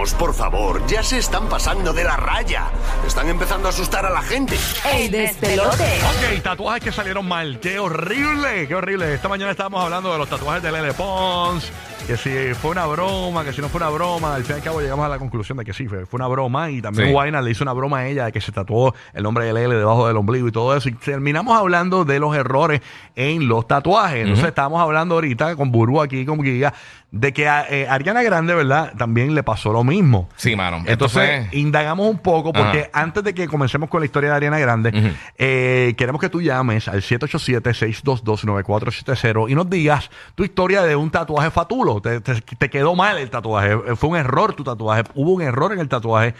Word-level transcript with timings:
Vamos, 0.00 0.14
por 0.14 0.32
favor, 0.32 0.86
ya 0.86 1.02
se 1.02 1.18
están 1.18 1.46
pasando 1.50 1.92
de 1.92 2.04
la 2.04 2.16
raya. 2.16 2.68
Están 3.06 3.28
empezando 3.28 3.68
a 3.68 3.70
asustar 3.70 4.06
a 4.06 4.08
la 4.08 4.22
gente. 4.22 4.56
El 4.94 5.10
despelote. 5.10 5.84
Ok, 5.84 6.42
tatuajes 6.42 6.84
que 6.84 6.90
salieron 6.90 7.28
mal. 7.28 7.60
Qué 7.60 7.78
horrible, 7.78 8.66
qué 8.66 8.74
horrible. 8.74 9.12
Esta 9.12 9.28
mañana 9.28 9.50
estábamos 9.50 9.84
hablando 9.84 10.10
de 10.10 10.16
los 10.16 10.26
tatuajes 10.26 10.62
de 10.62 10.72
Lele 10.72 10.94
Pons. 10.94 11.70
Que 12.06 12.16
si 12.16 12.54
fue 12.54 12.72
una 12.72 12.86
broma, 12.86 13.44
que 13.44 13.52
si 13.52 13.60
no 13.60 13.68
fue 13.68 13.78
una 13.78 13.88
broma. 13.90 14.34
Al 14.34 14.42
fin 14.44 14.56
y 14.56 14.58
al 14.58 14.64
cabo 14.64 14.80
llegamos 14.80 15.06
a 15.06 15.08
la 15.08 15.18
conclusión 15.18 15.58
de 15.58 15.64
que 15.64 15.72
sí, 15.72 15.86
fue, 15.86 16.06
fue 16.06 16.18
una 16.18 16.26
broma. 16.26 16.70
Y 16.70 16.82
también 16.82 17.08
Sí. 17.08 17.14
Le 17.40 17.50
hizo 17.50 17.62
una 17.64 17.72
broma 17.72 17.98
a 17.98 18.06
ella 18.08 18.24
de 18.24 18.32
que 18.32 18.40
se 18.40 18.50
tatuó 18.52 18.94
el 19.12 19.22
nombre 19.22 19.44
de 19.44 19.52
Lele 19.52 19.76
debajo 19.76 20.06
del 20.08 20.16
ombligo 20.16 20.48
y 20.48 20.52
todo 20.52 20.76
eso. 20.76 20.88
Y 20.88 20.92
terminamos 20.92 21.56
hablando 21.56 22.04
de 22.04 22.18
los 22.18 22.34
errores 22.36 22.80
en 23.14 23.46
los 23.48 23.66
tatuajes. 23.68 24.22
Entonces 24.22 24.46
estábamos 24.46 24.80
hablando 24.80 25.14
ahorita 25.14 25.54
con 25.56 25.70
Buru 25.70 26.00
aquí, 26.00 26.24
con 26.26 26.40
Guía, 26.40 26.72
de 27.12 27.32
que 27.32 27.48
a 27.48 27.66
eh, 27.68 27.86
Ariana 27.88 28.22
Grande, 28.22 28.54
¿verdad? 28.54 28.92
También 28.96 29.34
le 29.34 29.42
pasó 29.42 29.72
lo 29.72 29.84
mismo. 29.84 30.28
Sí, 30.36 30.54
mano. 30.56 30.82
Entonces, 30.86 31.52
indagamos 31.52 32.08
un 32.08 32.18
poco, 32.18 32.52
porque 32.52 32.88
Ajá. 32.92 33.02
antes 33.02 33.24
de 33.24 33.34
que 33.34 33.48
comencemos 33.48 33.88
con 33.90 34.00
la 34.00 34.06
historia 34.06 34.30
de 34.30 34.36
Ariana 34.36 34.58
Grande, 34.58 35.14
eh, 35.36 35.94
queremos 35.96 36.20
que 36.20 36.28
tú 36.28 36.40
llames 36.40 36.88
al 36.88 37.02
787-622-9470 37.02 39.50
y 39.50 39.54
nos 39.54 39.68
digas 39.68 40.10
tu 40.34 40.44
historia 40.44 40.82
de 40.82 40.96
un 40.96 41.10
tatuaje 41.10 41.50
fatulo. 41.50 41.89
Te, 42.00 42.22
quedó 42.70 42.94
mal 42.94 43.18
el 43.18 43.30
tatuaje, 43.30 43.72
eh, 43.72 43.96
fue 43.96 44.10
un 44.10 44.16
error 44.16 44.54
tu 44.54 44.62
tatuaje, 44.62 45.02
hubo 45.14 45.32
un 45.32 45.42
error 45.42 45.72
en 45.72 45.80
el 45.80 45.88
tatuaje. 45.88 46.36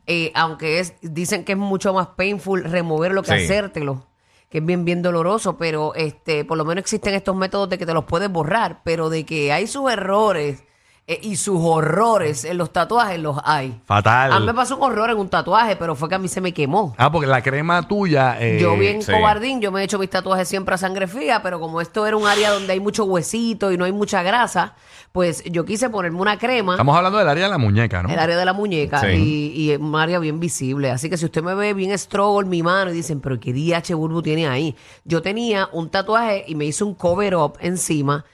Eh, 0.06 0.30
aunque 0.34 0.78
es, 0.78 0.94
dicen 1.00 1.44
que 1.44 1.52
es 1.52 1.58
mucho 1.58 1.92
más 1.94 2.08
painful 2.08 2.62
removerlo 2.64 3.22
que 3.22 3.36
Sí. 3.38 3.44
hacértelo. 3.44 4.06
Que 4.50 4.58
es 4.58 4.64
bien, 4.66 4.84
bien 4.84 5.02
doloroso, 5.02 5.56
pero 5.56 5.94
este, 5.94 6.44
por 6.44 6.56
lo 6.58 6.64
menos 6.64 6.82
existen 6.82 7.14
estos 7.14 7.34
métodos 7.34 7.68
de 7.70 7.78
que 7.78 7.86
te 7.86 7.94
los 7.94 8.04
puedes 8.04 8.30
borrar, 8.30 8.82
pero 8.84 9.10
de 9.10 9.24
que 9.24 9.52
hay 9.52 9.66
sus 9.66 9.90
errores 9.90 10.62
eh, 11.08 11.20
y 11.22 11.36
sus 11.36 11.58
horrores 11.62 12.44
en 12.44 12.58
los 12.58 12.72
tatuajes, 12.72 13.20
los 13.20 13.38
hay. 13.44 13.80
fatal 13.84 14.32
A 14.32 14.40
mí 14.40 14.46
me 14.46 14.54
pasó 14.54 14.76
un 14.76 14.82
horror 14.82 15.10
en 15.10 15.18
un 15.18 15.28
tatuaje, 15.28 15.76
pero 15.76 15.94
fue 15.94 16.08
que 16.08 16.16
a 16.16 16.18
mí 16.18 16.26
se 16.28 16.40
me 16.40 16.52
quemó. 16.52 16.94
ah 16.98 17.12
porque 17.12 17.28
la 17.28 17.42
crema 17.42 17.86
tuya 17.86 18.36
eh, 18.40 18.58
yo 18.60 18.76
bien 18.76 19.02
sí. 19.02 19.12
cobardín, 19.12 19.60
yo 19.60 19.70
me 19.70 19.80
he 19.80 19.84
hecho 19.84 19.98
mis 20.00 20.10
tatuajes 20.10 20.48
siempre 20.48 20.74
a 20.74 20.78
sangre 20.78 21.06
fría, 21.06 21.42
pero 21.42 21.60
como 21.60 21.80
esto 21.80 22.06
era 22.06 22.16
un 22.16 22.26
área 22.26 22.50
donde 22.50 22.72
hay 22.72 22.80
mucho 22.80 23.04
huesito 23.04 23.70
y 23.70 23.76
no 23.78 23.84
hay 23.84 23.92
mucha 23.92 24.22
grasa, 24.22 24.74
pues 25.12 25.44
yo 25.44 25.64
quise 25.64 25.88
ponerme 25.90 26.20
una 26.20 26.38
crema 26.38 26.72
estamos 26.74 26.96
hablando 26.96 27.18
del 27.18 27.28
área 27.28 27.44
de 27.44 27.50
la 27.50 27.58
muñeca 27.58 28.02
¿no? 28.02 28.08
el 28.10 28.18
área 28.18 28.36
de 28.36 28.44
la 28.44 28.52
muñeca 28.52 29.00
Sí. 29.00 29.52
y, 29.54 29.72
y 29.72 29.76
un 29.76 29.94
área 29.96 30.18
bien 30.18 30.40
visible. 30.40 30.90
Así 30.90 31.08
que 31.08 31.16
si 31.16 31.24
usted 31.24 31.42
me 31.42 31.54
ve 31.54 31.72
bien 31.72 31.96
struggle 31.98 32.48
mi 32.48 32.62
mano 32.62 32.90
y 32.90 32.94
dicen, 32.94 33.20
pero 33.20 33.38
¿qué 33.38 33.52
DH 33.52 33.94
Burbu 33.94 34.22
tiene 34.22 34.48
ahí? 34.48 34.74
Yo 35.04 35.22
tenía 35.22 35.68
un 35.72 35.88
tatuaje 35.88 36.44
y 36.48 36.54
me 36.56 36.64
hice 36.64 36.82
un 36.84 36.94
cover 36.94 37.36
up 37.36 37.54
encima 37.60 38.24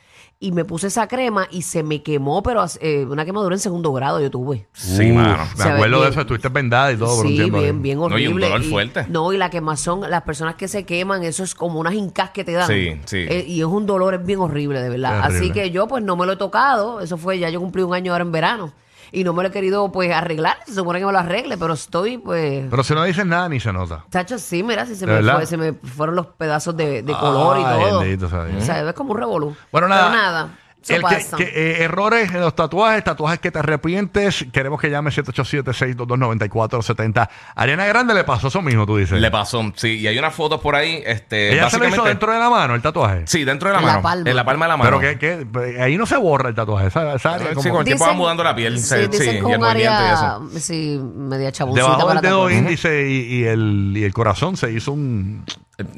y 0.43 0.51
me 0.51 0.65
puse 0.65 0.89
esa 0.89 1.07
crema 1.07 1.47
y 1.53 1.63
se 1.63 1.85
me 1.85 2.03
quemó, 2.03 2.43
pero 2.43 2.65
eh, 2.81 3.07
una 3.09 3.25
quemadura 3.25 3.55
en 3.55 3.61
segundo 3.61 3.93
grado 3.93 4.21
yo 4.21 4.29
tuve. 4.29 4.67
Sí, 4.73 5.11
Uf, 5.13 5.17
mano. 5.17 5.45
Me 5.57 5.65
acuerdo 5.65 6.03
de 6.03 6.11
eso, 6.11 6.21
estuviste 6.23 6.49
vendada 6.49 6.91
y 6.93 6.97
todo 6.97 7.15
por 7.17 7.27
un 7.27 7.31
Sí, 7.33 7.37
tiempo. 7.39 7.61
bien, 7.61 7.81
bien 7.81 7.99
No, 7.99 8.09
y 8.09 8.13
horrible. 8.27 8.47
un 8.47 8.53
dolor 8.53 8.63
fuerte. 8.65 9.07
No, 9.09 9.33
y 9.33 9.37
la 9.39 9.51
quemazón, 9.51 10.01
las 10.11 10.23
personas 10.23 10.57
que 10.57 10.67
se 10.67 10.85
queman, 10.85 11.23
eso 11.23 11.45
es 11.45 11.55
como 11.55 11.79
unas 11.79 11.95
hincas 11.95 12.31
que 12.31 12.43
te 12.43 12.53
dan. 12.53 12.67
Sí, 12.67 13.01
sí. 13.05 13.19
Eh, 13.19 13.45
y 13.47 13.61
es 13.61 13.67
un 13.67 13.87
dolor, 13.87 14.15
es 14.15 14.27
bien 14.27 14.41
horrible, 14.41 14.83
de 14.83 14.89
verdad. 14.89 15.21
Así 15.23 15.53
que 15.53 15.71
yo, 15.71 15.87
pues, 15.87 16.03
no 16.03 16.17
me 16.17 16.27
lo 16.27 16.33
he 16.33 16.37
tocado. 16.37 17.01
Eso 17.01 17.17
fue, 17.17 17.39
ya 17.39 17.49
yo 17.49 17.61
cumplí 17.61 17.83
un 17.83 17.95
año 17.95 18.11
ahora 18.13 18.25
en 18.25 18.33
verano. 18.33 18.73
Y 19.13 19.25
no 19.25 19.35
me 19.35 19.43
lo 19.43 19.51
he 19.51 19.53
querido, 19.53 19.93
pues, 19.93 20.11
arreglar. 20.11 20.57
Se 20.67 20.75
supone 20.75 20.99
que 20.99 21.05
me 21.07 21.13
lo 21.13 21.19
arregle, 21.19 21.59
pero 21.59 21.75
estoy, 21.75 22.17
pues... 22.17 22.65
Pero 22.71 22.83
si 22.83 22.95
no 22.95 23.05
dices 23.05 23.27
nada, 23.27 23.47
ni 23.49 23.61
se 23.61 23.71
nota. 23.73 24.05
Tacho, 24.09 24.39
sí, 24.39 24.63
mira, 24.63 24.87
si 24.87 24.97
se 24.97 25.05
¿De 25.05 25.21
me, 25.21 25.33
fue- 25.33 25.45
se 25.47 25.57
me 25.59 25.75
fueron 25.75 26.17
los 26.17 26.27
pedazos 26.29 26.75
de, 26.77 27.03
de 27.03 27.13
color 27.13 27.59
y 27.59 27.63
todo. 27.63 28.01
bendito. 28.01 28.27
O 28.27 28.61
sea, 28.63 28.89
es 28.89 28.95
como 28.95 29.13
un 29.13 29.19
revolú. 29.19 29.55
Bueno, 29.71 29.87
Pero 29.89 30.11
nada. 30.11 30.49
Eso 30.83 30.95
El 30.95 31.03
que- 31.03 31.15
pasa. 31.17 31.37
que, 31.37 31.45
eh, 31.45 31.83
errores 31.85 32.33
en 32.35 32.41
los 32.41 32.57
tatuajes, 32.57 33.05
tatuajes 33.05 33.39
que 33.39 33.53
te 33.53 33.61
arrepientes. 33.61 34.47
Queremos 34.53 34.81
que 34.81 34.91
llame 34.91 35.11
787-622-9470. 35.13 37.29
Ariana 37.55 37.87
Grande 37.87 38.15
le 38.15 38.25
pasó 38.25 38.49
eso 38.49 38.63
mismo, 38.63 38.87
tú 38.87 38.97
dices. 38.97 39.21
Le 39.21 39.31
pasó, 39.31 39.63
sí. 39.77 39.99
Y 40.01 40.07
hay 40.07 40.19
unas 40.19 40.35
fotos 40.35 40.61
por 40.61 40.75
ahí. 40.75 41.03
Este, 41.07 41.53
Ella 41.53 41.71
se 41.71 41.79
lo 41.79 41.89
hizo 41.89 42.03
dentro 42.05 42.33
de 42.33 42.39
la 42.39 42.51
mano, 42.51 42.75
el 42.75 42.83
tatuaje. 42.83 43.23
Sí, 43.27 43.45
dentro 43.45 43.69
de 43.69 43.75
la 43.75 43.81
En 43.81 43.87
la 43.87 43.93
mano. 43.93 44.03
palma. 44.03 44.31
En 44.31 44.37
la 44.37 44.45
palma 44.45 44.65
de 44.67 44.69
la 44.71 44.77
mano. 44.77 44.99
Pero 44.99 45.19
que, 45.19 45.19
que- 45.19 45.81
ahí 45.81 45.97
no 45.97 46.07
se 46.07 46.17
borra 46.17 46.49
el 46.49 46.55
tatuaje. 46.55 46.89
Esa, 46.89 47.15
esa 47.15 47.35
área 47.35 47.49
Sí, 47.51 47.55
como- 47.55 47.71
con 47.71 47.79
el 47.81 47.85
tiempo 47.85 48.07
va 48.07 48.13
mudando 48.15 48.45
la 48.45 48.55
piel. 48.55 48.79
Sí, 48.79 48.85
se- 48.87 49.09
dicen 49.09 49.43
sí, 49.43 49.49
y 49.49 49.53
el 49.53 49.61
y 49.61 49.65
área, 49.65 50.13
eso. 50.13 50.49
sí, 50.59 51.01
media 51.15 51.53
chaboncita 51.53 51.87
Debajo 51.87 52.09
del 52.13 52.21
dedo 52.23 52.51
índice 52.51 53.09
y, 53.09 53.41
y 53.41 53.45
el, 53.45 53.93
y 53.97 54.05
el 54.05 54.13
corazón 54.13 54.57
se 54.57 54.73
hizo 54.73 54.93
un, 54.93 55.45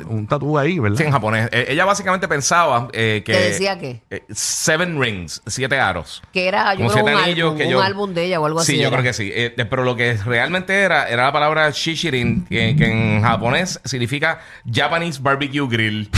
un 0.06 0.26
tatu 0.26 0.58
ahí, 0.58 0.78
¿verdad? 0.78 0.96
Sí, 0.98 1.04
en 1.04 1.12
japonés. 1.12 1.48
Eh, 1.52 1.66
ella 1.68 1.84
básicamente 1.84 2.28
pensaba 2.28 2.88
eh, 2.92 3.22
que... 3.24 3.32
¿Qué 3.32 3.38
decía 3.40 3.78
qué? 3.78 4.02
eh, 4.10 4.22
seven 4.30 5.00
rings, 5.00 5.42
siete 5.46 5.78
aros. 5.78 6.22
Que 6.32 6.48
era, 6.48 6.74
yo 6.74 6.86
Como 6.88 6.90
creo, 6.90 7.04
un 7.04 7.22
anillos 7.22 7.46
álbum, 7.46 7.58
que 7.58 7.64
un 7.66 7.70
yo- 7.70 7.82
álbum 7.82 8.14
de 8.14 8.24
ella 8.24 8.40
o 8.40 8.46
algo 8.46 8.60
así. 8.60 8.72
Sí, 8.72 8.78
yo 8.78 8.88
era. 8.88 8.90
creo 8.98 9.02
que 9.02 9.12
sí. 9.12 9.30
Eh, 9.34 9.54
pero 9.68 9.84
lo 9.84 9.96
que 9.96 10.14
realmente 10.24 10.80
era, 10.82 11.08
era 11.08 11.24
la 11.24 11.32
palabra 11.32 11.70
shishirin, 11.70 12.44
que, 12.46 12.74
que 12.76 12.84
en 12.90 13.22
japonés 13.22 13.80
significa 13.84 14.40
Japanese 14.70 15.20
Barbecue 15.22 15.66
Grill. 15.68 16.10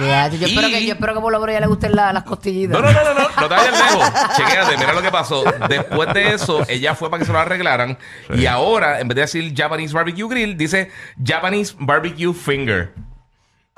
Ya, 0.00 0.28
yo, 0.28 0.36
yo 0.36 0.46
espero 0.46 0.68
Y- 0.68 0.72
que, 0.72 0.86
yo 0.86 0.92
espero 0.92 1.14
que 1.14 1.20
por 1.20 1.32
lo 1.32 1.40
menos 1.40 1.54
ya 1.54 1.60
le 1.60 1.66
gusten 1.68 1.96
la- 1.96 2.12
las 2.12 2.22
costillitas. 2.24 2.78
No, 2.78 2.84
no, 2.86 2.92
no, 2.92 3.14
no, 3.14 3.14
no, 3.20 3.25
no 3.40 3.48
te 3.48 3.54
vayas 3.54 3.72
lejos. 3.72 4.12
Chequéate, 4.36 4.76
mira 4.76 4.92
lo 4.92 5.02
que 5.02 5.10
pasó. 5.10 5.44
Después 5.68 6.12
de 6.14 6.34
eso, 6.34 6.64
ella 6.68 6.94
fue 6.94 7.10
para 7.10 7.20
que 7.20 7.26
se 7.26 7.32
lo 7.32 7.38
arreglaran. 7.38 7.98
Y 8.34 8.46
ahora, 8.46 9.00
en 9.00 9.08
vez 9.08 9.16
de 9.16 9.20
decir 9.22 9.54
Japanese 9.56 9.94
Barbecue 9.94 10.28
Grill, 10.28 10.56
dice 10.56 10.90
Japanese 11.22 11.74
Barbecue 11.78 12.32
Finger. 12.32 12.92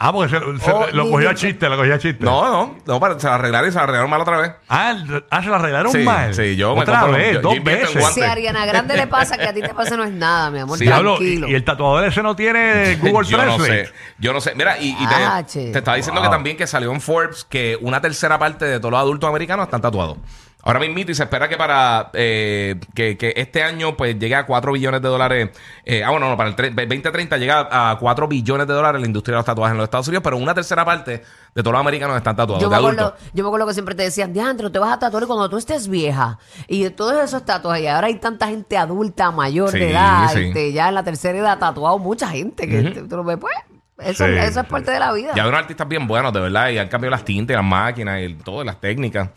Ah, 0.00 0.12
porque 0.12 0.30
se, 0.30 0.38
se- 0.64 0.70
Oh, 0.70 0.86
lo 0.92 1.10
cogió 1.10 1.28
a 1.28 1.34
chiste, 1.34 1.68
lo 1.68 1.76
cogió 1.76 1.92
a 1.92 1.98
chiste. 1.98 2.24
No, 2.24 2.48
no, 2.48 2.76
no, 2.86 3.00
para, 3.00 3.18
se 3.18 3.26
lo 3.26 3.32
arreglaron 3.32 3.68
y 3.68 3.72
se 3.72 3.80
arreglaron 3.80 4.08
mal 4.08 4.20
otra 4.20 4.36
vez. 4.38 4.52
Ah, 4.68 4.92
el- 4.92 5.24
ah, 5.28 5.42
se 5.42 5.48
lo 5.48 5.56
arreglaron 5.56 5.90
Sí, 5.90 5.98
mal. 5.98 6.32
sí, 6.32 6.54
yo 6.54 6.76
me 6.76 6.82
Otra 6.82 7.00
compro- 7.00 7.12
vez, 7.16 7.34
yo- 7.34 7.40
dos 7.40 7.52
yo 7.52 7.56
invierto 7.58 7.80
en 7.80 7.86
veces. 7.88 8.00
guantes. 8.02 8.22
Si 8.24 8.28
a 8.28 8.32
Ariana 8.32 8.64
Grande 8.64 8.96
le 8.96 9.06
pasa, 9.08 9.36
que 9.36 9.44
a 9.48 9.52
ti 9.52 9.60
te 9.60 9.74
pasa 9.74 9.96
no 9.96 10.04
es 10.04 10.12
nada, 10.12 10.52
mi 10.52 10.60
amor. 10.60 10.78
Sí, 10.78 10.84
tranquilo. 10.84 11.48
y, 11.48 11.50
y 11.50 11.54
el 11.56 11.64
tatuador 11.64 12.04
ese 12.04 12.22
no 12.22 12.36
tiene 12.36 12.94
Google 13.02 13.26
yo 13.26 13.38
no 13.38 13.42
Translate. 13.42 13.86
sé, 13.86 13.92
yo 14.20 14.32
no 14.32 14.40
sé. 14.40 14.54
Mira, 14.54 14.78
y, 14.78 14.90
y 14.90 14.96
Ah, 15.00 15.42
te, 15.44 15.52
che. 15.52 15.72
te 15.72 15.78
estaba 15.78 15.96
diciendo 15.96 16.20
Wow. 16.20 16.30
que 16.30 16.34
también 16.36 16.56
que 16.56 16.68
salió 16.68 16.92
en 16.92 17.00
Forbes 17.00 17.42
que 17.44 17.76
una 17.80 18.00
tercera 18.00 18.38
parte 18.38 18.66
de 18.66 18.78
todos 18.78 18.92
los 18.92 19.00
adultos 19.00 19.28
americanos 19.28 19.64
están 19.66 19.80
tatuados. 19.82 20.18
Ahora 20.68 20.80
mismo 20.80 20.98
y 20.98 21.14
se 21.14 21.22
espera 21.22 21.48
que 21.48 21.56
para 21.56 22.10
eh, 22.12 22.78
que, 22.94 23.16
que 23.16 23.32
este 23.36 23.62
año 23.62 23.96
pues 23.96 24.18
llegue 24.18 24.34
a 24.34 24.44
4 24.44 24.72
billones 24.72 25.00
de 25.00 25.08
dólares. 25.08 25.50
eh, 25.84 26.04
ah, 26.04 26.10
bueno, 26.10 26.28
no, 26.28 26.36
para 26.36 26.50
el 26.50 26.56
tre- 26.56 26.74
2030 26.74 27.36
llega 27.38 27.68
a 27.90 27.96
4 27.98 28.28
billones 28.28 28.66
de 28.66 28.74
dólares 28.74 29.00
la 29.00 29.06
industria 29.06 29.32
de 29.32 29.38
los 29.38 29.46
tatuajes 29.46 29.72
en 29.72 29.78
los 29.78 29.84
Estados 29.84 30.06
Unidos, 30.08 30.22
pero 30.22 30.36
una 30.36 30.52
tercera 30.54 30.84
parte 30.84 31.22
de 31.54 31.62
todos 31.62 31.72
los 31.72 31.80
americanos 31.80 32.16
están 32.18 32.36
tatuados, 32.36 32.62
Yo 32.62 32.68
de 32.68 32.76
me, 32.76 32.80
acuerdo, 32.80 33.16
yo 33.32 33.42
me 33.44 33.48
acuerdo 33.48 33.66
que 33.66 33.72
siempre 33.72 33.94
te 33.94 34.02
decían, 34.02 34.32
Diandro, 34.32 34.70
te 34.70 34.78
vas 34.78 34.92
a 34.92 34.98
tatuar 34.98 35.26
cuando 35.26 35.48
tú 35.48 35.56
estés 35.56 35.88
vieja. 35.88 36.38
Y 36.68 36.82
de 36.84 36.90
todos 36.90 37.14
esos 37.24 37.44
tatuajes, 37.44 37.84
y 37.84 37.86
ahora 37.86 38.08
hay 38.08 38.16
tanta 38.16 38.48
gente 38.48 38.76
adulta, 38.76 39.30
mayor 39.30 39.70
Sí, 39.70 39.78
de 39.78 39.90
edad, 39.92 40.28
sí. 40.32 40.40
este, 40.48 40.72
ya 40.72 40.88
en 40.88 40.94
la 40.94 41.02
tercera 41.02 41.38
edad, 41.38 41.58
tatuado 41.58 41.98
mucha 41.98 42.28
gente. 42.28 42.68
que 42.68 42.82
te- 42.82 43.02
tú 43.04 43.16
lo 43.16 43.24
ves, 43.24 43.38
pues, 43.40 43.54
eso, 44.00 44.26
Sí, 44.26 44.32
eso 44.36 44.60
es 44.60 44.66
parte 44.66 44.90
de 44.90 44.98
la 45.00 45.12
vida. 45.12 45.32
Ya 45.34 45.42
hay 45.44 45.48
unos 45.48 45.60
artistas 45.60 45.88
bien 45.88 46.06
buenos, 46.06 46.30
de 46.32 46.40
verdad, 46.40 46.68
y 46.68 46.76
han 46.78 46.88
cambiado 46.88 47.10
las 47.12 47.24
tintas, 47.24 47.56
las 47.56 47.64
máquinas 47.64 48.20
y 48.22 48.34
todo, 48.34 48.62
las 48.62 48.78
técnicas. 48.80 49.30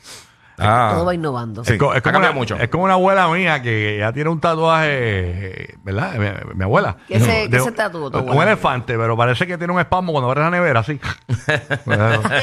Ah. 0.57 0.91
Todo 0.93 1.05
va 1.05 1.13
innovando. 1.15 1.63
Sí. 1.65 1.73
Es, 1.73 1.79
co- 1.79 1.93
es 1.93 2.01
como 2.01 2.17
una, 2.19 2.31
mucho. 2.31 2.55
es 2.55 2.69
como 2.69 2.83
una 2.83 2.93
abuela 2.93 3.27
mía 3.29 3.61
que 3.61 3.97
ya 3.99 4.13
tiene 4.13 4.29
un 4.29 4.39
tatuaje, 4.39 4.89
eh, 4.91 5.75
¿verdad? 5.83 6.13
Mi, 6.15 6.27
mi 6.55 6.63
abuela. 6.63 6.97
¿Qué 7.07 7.19
se- 7.19 7.47
De- 7.47 7.49
qué 7.49 7.59
se 7.59 7.71
tatuó 7.71 8.11
tu 8.11 8.19
Un 8.19 8.29
abuela? 8.29 8.51
elefante, 8.51 8.95
pero 8.97 9.17
parece 9.17 9.47
que 9.47 9.57
tiene 9.57 9.73
un 9.73 9.79
espasmo 9.79 10.11
cuando 10.11 10.29
abres 10.29 10.43
la 10.43 10.51
nevera, 10.51 10.81
así. 10.81 10.99
Bueno. 11.85 12.05
Ay, 12.29 12.41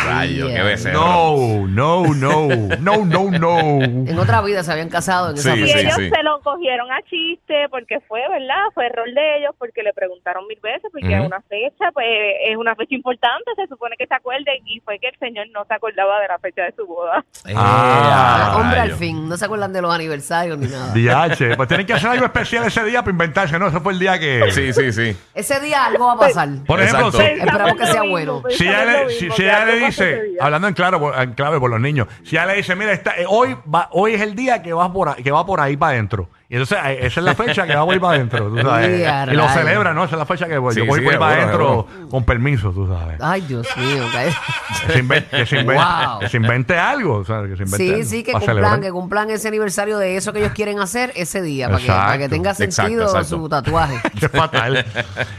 Rayo, 0.07 0.49
qué 0.49 0.63
becerro. 0.63 1.01
No, 1.01 1.67
no, 1.67 2.15
no, 2.15 2.49
no, 2.79 3.05
no, 3.05 3.31
no. 3.39 3.83
En 3.83 4.19
otra 4.19 4.41
vida 4.43 4.63
se 4.63 4.73
habían 4.73 4.89
casado 4.89 5.31
en 5.31 5.37
esa 5.37 5.55
Sí, 5.55 5.61
Y 5.61 5.63
fecha. 5.67 5.81
ellos 5.81 5.95
sí. 5.97 6.11
se 6.11 6.23
lo 6.23 6.41
cogieron 6.41 6.91
a 6.93 7.03
chiste 7.03 7.67
porque 7.71 8.01
fue, 8.07 8.21
¿verdad? 8.29 8.63
Fue 8.75 8.87
error 8.87 9.07
de 9.13 9.39
ellos 9.39 9.55
porque 9.59 9.83
le 9.83 9.93
preguntaron 9.93 10.47
mil 10.47 10.59
veces 10.61 10.83
porque 10.93 11.07
Ujú. 11.09 11.15
es 11.23 11.27
una 11.27 11.41
fecha, 11.43 11.91
pues 11.93 12.07
es 12.49 12.57
una 12.57 12.75
fecha 12.77 12.95
importante, 12.95 13.51
se 13.57 13.67
supone 13.67 13.97
que 13.99 14.07
se 14.07 14.15
acuerde 14.15 14.51
y 14.67 14.81
fue 14.81 14.99
que 14.99 15.09
el 15.09 15.19
señor 15.19 15.47
no 15.53 15.65
se 15.65 15.75
acordaba 15.75 16.21
de 16.21 16.29
la 16.29 16.39
fecha 16.39 16.63
de 16.63 16.73
su 16.77 16.87
boda. 16.87 17.25
Eh, 17.47 17.53
Ah, 17.57 18.55
Hombre, 18.57 18.79
al 18.81 18.89
rayo. 18.89 18.97
fin, 18.99 19.29
no 19.29 19.37
se 19.37 19.45
acuerdan 19.45 19.73
de 19.73 19.83
los 19.83 19.93
aniversarios 19.95 20.59
ni 20.59 20.67
nada. 20.69 20.93
DH, 20.95 21.57
pues 21.57 21.69
tienen 21.69 21.87
que 21.87 21.93
hacer 21.95 22.11
algo 22.11 22.27
especial 22.27 22.65
ese 22.67 22.85
día 22.85 23.01
para 23.01 23.11
inventarse, 23.13 23.59
¿no? 23.59 23.67
Ese 23.69 23.81
fue 23.81 23.93
el 23.93 23.99
día 23.99 24.19
que. 24.19 24.51
Sí, 24.53 24.73
sí, 24.73 24.93
sí. 24.93 25.17
Ese 25.35 25.61
día 25.61 25.87
algo 25.87 26.12
va 26.17 26.25
a 26.25 26.29
pasar. 26.29 26.49
Por 26.67 26.81
ejemplo, 26.81 27.07
Exacto. 27.09 27.19
si, 27.27 27.41
Esperamos 27.41 27.75
que 27.77 27.87
sea 27.87 28.03
bueno. 28.03 28.43
si 28.51 28.65
lo 28.65 28.73
le, 28.85 29.11
si, 29.11 29.25
mismo, 29.25 29.37
si 29.37 29.43
que 29.43 29.49
ella 29.49 29.65
le 29.65 29.87
dice, 29.87 30.23
hablando 30.41 30.69
en 30.69 30.75
claro, 30.75 31.01
por- 31.01 31.21
en 31.21 31.33
clave 31.35 31.59
por 31.61 31.71
los 31.71 31.81
niños, 31.81 32.07
si 32.25 32.37
ella 32.37 32.47
le 32.47 32.55
dice, 32.55 32.75
mira, 32.77 32.93
está, 32.93 33.13
eh, 33.17 33.25
hoy 33.29 33.57
va, 33.73 33.89
hoy 33.93 34.15
es 34.15 34.21
el 34.21 34.35
día 34.35 34.63
que 34.63 34.73
vas 34.73 34.91
por 34.91 35.09
ahí, 35.09 35.23
que 35.23 35.31
va 35.31 35.45
por 35.47 35.61
ahí 35.61 35.77
para 35.77 35.93
adentro. 35.95 36.29
Y 36.53 36.57
entonces 36.57 36.77
eh, 36.85 36.99
esa 37.07 37.21
es 37.21 37.25
la 37.25 37.35
fecha 37.35 37.67
que 37.67 37.75
va 37.75 37.83
por 37.83 37.95
ahí 37.95 37.99
para 37.99 38.17
adentro, 38.17 38.51
tú 38.51 38.59
sabes. 38.61 39.01
Y 39.01 39.05
a 39.05 39.25
y 39.25 39.31
lo 39.35 39.47
rayos. 39.47 39.53
celebra, 39.55 39.95
¿no? 39.95 40.05
Esa 40.05 40.17
es 40.17 40.19
la 40.19 40.27
fecha 40.27 40.47
que 40.47 40.59
voy. 40.59 40.75
Sí, 40.75 40.81
yo 40.81 40.87
voy 40.87 41.01
sí, 41.01 41.09
ahí 41.09 41.17
para 41.17 41.47
seguro, 41.47 41.87
adentro 41.89 42.09
con 42.11 42.25
permiso, 42.25 42.71
tú 42.73 42.87
sabes. 42.87 43.17
Ay, 43.23 43.41
Dios 43.41 43.67
mío. 43.79 44.05
que- 44.13 44.87
Que 44.87 44.93
se 44.93 44.99
invente, 44.99 45.29
que 45.35 45.47
se 45.47 45.61
invente, 45.61 45.83
Wow. 45.83 46.19
que 46.21 46.29
se 46.29 46.37
invente 46.37 46.79
algo, 46.79 47.15
o 47.17 47.25
sea, 47.25 47.41
que 47.45 47.57
se 47.57 47.63
invente 47.63 47.77
Sí, 47.79 47.91
algo 47.95 48.05
sí, 48.05 48.23
que 48.23 48.33
cumplan, 48.33 48.55
celebrar. 48.57 48.81
que 48.83 48.91
cumplan 48.93 49.31
ese 49.31 49.49
aniversario 49.49 49.97
de 49.97 50.17
eso 50.19 50.35
que 50.35 50.41
ellos 50.41 50.53
quieren 50.53 50.79
hacer 50.79 51.11
ese 51.17 51.41
día, 51.41 51.69
para 51.69 51.79
que, 51.79 51.85
Exacto. 51.85 52.05
para 52.07 52.19
que 52.19 52.29
tenga 52.29 52.51
Exacto, 52.51 52.73
sentido 52.73 53.05
exacto. 53.05 53.29
su 53.29 53.49
tatuaje. 53.49 53.97
Qué 54.21 54.29
fatal. 54.29 54.85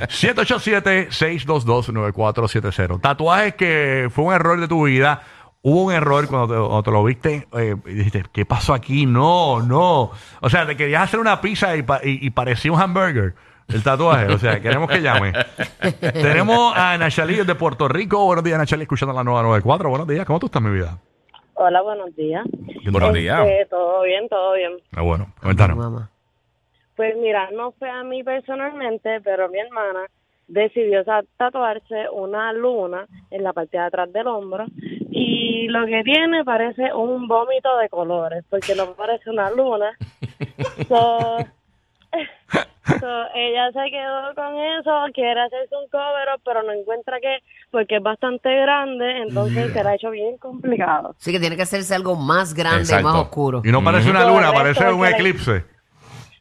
787-622-9470. 0.10 3.00
Tatuajes 3.02 3.56
que 3.56 4.10
fue 4.14 4.26
un 4.26 4.34
error 4.34 4.60
de 4.60 4.68
tu 4.68 4.86
vida. 4.86 5.22
Hubo 5.66 5.84
un 5.86 5.94
error 5.94 6.28
cuando 6.28 6.48
te, 6.54 6.60
cuando 6.60 6.84
te 6.84 6.92
lo 6.92 7.04
viste 7.06 7.48
eh, 7.58 7.76
y 7.86 7.94
dijiste, 7.94 8.24
¿qué 8.34 8.46
pasó 8.46 8.74
aquí? 8.74 9.06
No, 9.06 9.62
no. 9.62 10.12
O 10.42 10.50
sea, 10.50 10.66
te 10.68 10.76
querías 10.76 11.04
hacer 11.04 11.22
una 11.22 11.40
pizza 11.40 11.76
y, 11.78 11.84
pa- 11.84 12.02
y- 12.04 12.20
y 12.22 12.30
parecía 12.32 12.70
un 12.72 12.82
hamburger. 12.82 13.34
El 13.70 13.82
tatuaje, 13.82 14.26
o 14.28 14.38
sea, 14.38 14.60
queremos 14.62 14.90
que 14.90 15.02
llame. 15.02 15.32
Tenemos 16.12 16.74
a 16.76 16.98
Nachalí 16.98 17.36
de 17.46 17.56
Puerto 17.56 17.88
Rico. 17.88 18.26
Buenos 18.26 18.44
días, 18.44 18.58
Nachalí, 18.60 18.82
escuchando 18.84 19.14
la 19.16 19.24
nueva 19.24 19.42
94. 19.44 19.90
Buenos 19.90 20.08
días, 20.08 20.26
¿cómo 20.26 20.38
tú 20.40 20.48
estás, 20.48 20.62
mi 20.62 20.70
vida? 20.72 20.98
Hola, 21.54 21.82
buenos 21.82 22.14
días. 22.16 22.44
Buenos 22.92 23.14
días. 23.14 23.40
Este, 23.48 23.66
todo 23.68 24.02
bien, 24.04 24.28
todo 24.28 24.54
bien. 24.56 24.74
Ah, 24.94 25.02
bueno, 25.02 25.28
cuéntanos. 25.42 25.78
Mamá. 25.78 26.10
Pues 26.98 27.16
mira, 27.16 27.50
no 27.52 27.72
fue 27.80 27.90
a 27.90 28.04
mí 28.04 28.22
personalmente, 28.22 29.22
pero 29.24 29.48
mi 29.48 29.60
hermana 29.60 30.02
decidió 30.48 31.04
sa- 31.06 31.24
tatuarse 31.38 32.10
una 32.12 32.52
luna 32.52 33.08
en 33.32 33.44
la 33.44 33.54
parte 33.54 33.78
de 33.78 33.84
atrás 33.84 34.12
del 34.12 34.28
hombro 34.28 34.66
y 35.16 35.68
lo 35.68 35.86
que 35.86 36.04
tiene 36.04 36.44
parece 36.44 36.92
un 36.94 37.28
vómito 37.28 37.78
de 37.78 37.88
colores, 37.90 38.44
porque 38.50 38.74
no 38.76 38.94
parece 38.94 39.30
una 39.30 39.50
luna. 39.52 39.92
So, 40.88 41.46
so, 43.00 43.24
ella 43.36 43.72
se 43.72 43.90
quedó 43.92 44.34
con 44.36 44.56
eso, 44.56 44.92
quiere 45.14 45.40
hacerse 45.42 45.76
un 45.76 45.88
cover, 45.90 46.28
pero 46.44 46.64
no 46.64 46.72
encuentra 46.72 47.20
que, 47.20 47.40
porque 47.72 47.98
es 47.98 48.04
bastante 48.04 48.50
grande, 48.62 49.20
entonces 49.22 49.72
se 49.72 49.84
le 49.84 49.90
ha 49.90 49.96
hecho 49.96 50.10
bien 50.12 50.38
complicado. 50.38 51.16
Sí, 51.18 51.32
que 51.32 51.40
tiene 51.40 51.56
que 51.56 51.62
hacerse 51.64 51.94
algo 51.96 52.16
más 52.16 52.54
grande, 52.54 52.82
Exacto. 52.82 53.08
más 53.08 53.16
oscuro. 53.22 53.62
Y 53.64 53.72
no 53.72 53.84
parece 53.84 54.10
una 54.10 54.26
luna, 54.28 54.52
Correcto, 54.52 54.80
parece 54.80 54.94
un 54.94 55.02
la- 55.02 55.10
eclipse. 55.12 55.64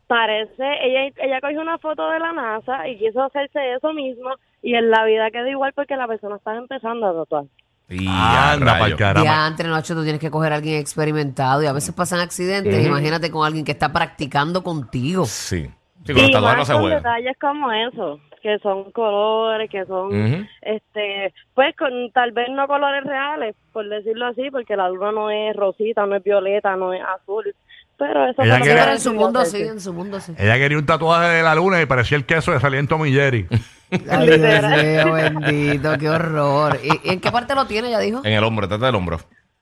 Parece, 0.07 0.65
ella, 0.83 1.13
ella 1.17 1.41
cogió 1.41 1.61
una 1.61 1.79
foto 1.79 2.09
de 2.11 2.19
la 2.19 2.33
NASA 2.33 2.87
y 2.89 2.99
quiso 2.99 3.23
hacerse 3.23 3.75
eso 3.75 3.93
mismo 3.95 4.31
y 4.63 4.75
en 4.75 4.91
la 4.91 5.05
vida 5.05 5.31
quedó 5.31 5.47
igual 5.49 5.73
porque 5.75 5.97
la 5.97 6.07
persona 6.07 6.37
estaba 6.37 6.59
empezando 6.59 7.07
a 7.07 7.15
tatuar. 7.15 7.45
Y 7.88 8.06
Anda, 8.08 8.79
pa'l 8.79 8.96
caramba. 8.96 9.25
Ya 9.31 9.46
entre 9.46 9.69
noche 9.69 9.94
tú 9.94 10.02
tienes 10.02 10.20
que 10.20 10.31
coger 10.31 10.52
a 10.52 10.56
alguien 10.56 10.81
experimentado 10.81 11.62
y 11.62 11.67
a 11.67 11.73
veces 11.73 11.94
pasan 11.94 12.20
accidentes. 12.20 12.87
Imagínate 12.87 13.31
con 13.31 13.46
alguien 13.46 13.64
que 13.64 13.73
está 13.73 13.93
practicando 13.93 14.62
contigo. 14.62 15.25
Sí. 15.26 15.69
Sí, 16.05 16.12
con 16.14 16.23
los 16.23 16.31
y 16.31 16.32
tatuajes 16.32 16.56
no 16.56 16.58
más 16.61 16.67
se 16.67 16.73
con 16.73 16.82
juega. 16.82 16.96
detalles 16.96 17.37
como 17.40 17.70
eso, 17.73 18.20
que 18.43 18.58
son 18.58 18.90
colores, 18.90 19.70
que 19.70 19.84
son, 19.87 20.06
Ujú. 20.08 20.44
este, 20.62 21.32
pues 21.55 21.76
con 21.76 22.11
tal 22.12 22.32
vez 22.32 22.49
no 22.50 22.67
colores 22.67 23.05
reales, 23.05 23.55
por 23.73 23.88
decirlo 23.88 24.26
así, 24.26 24.50
porque 24.50 24.75
la 24.75 24.88
luna 24.88 25.12
no 25.12 25.31
es 25.31 25.55
rosita, 25.55 26.05
no 26.06 26.17
es 26.17 26.25
violeta, 26.25 26.75
no 26.75 26.93
es 26.93 27.02
azul, 27.20 27.55
pero 27.96 28.25
eso 28.28 28.43
Ella 28.43 28.58
fue 28.58 28.58
lo 28.58 28.64
quiere- 28.64 28.75
que 28.75 28.81
Pero 28.82 28.93
en 28.94 29.00
su 29.00 29.14
mundo 29.14 29.44
sí, 29.44 29.62
en 29.62 29.81
su 29.81 29.93
mundo 29.93 30.19
sí. 30.19 30.32
Ella 30.38 30.55
quería 30.56 30.76
un 30.78 30.87
tatuaje 30.87 31.28
de 31.28 31.43
la 31.44 31.55
luna 31.55 31.81
y 31.81 31.87
parecía 31.87 32.17
el 32.17 32.26
queso 32.26 32.50
de 32.50 32.58
salir 32.58 32.81
en 32.81 32.88
Tommy 32.88 33.12
Jerry. 33.12 33.46
Ay, 34.11 34.27
Dios 34.39 34.62
mío, 34.65 35.12
bendito, 35.12 35.99
qué 35.99 36.09
horror. 36.09 36.79
¿Y, 36.83 37.11
en 37.11 37.21
qué 37.21 37.31
parte 37.31 37.55
lo 37.55 37.67
tiene? 37.67 37.91
Ya 37.91 37.99
dijo. 37.99 38.21
En 38.25 38.33
el 38.33 38.43
hombro, 38.44 38.67
trata 38.69 38.87
del 38.87 38.94
hombro. 38.94 39.19